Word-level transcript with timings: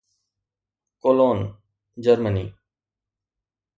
Cologne, 1.01 1.39
Germany 2.03 2.45